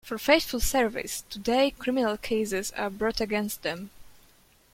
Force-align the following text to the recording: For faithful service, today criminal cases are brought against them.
For 0.03 0.17
faithful 0.17 0.59
service, 0.59 1.23
today 1.29 1.69
criminal 1.69 2.17
cases 2.17 2.71
are 2.71 2.89
brought 2.89 3.21
against 3.21 3.61
them. 3.61 3.91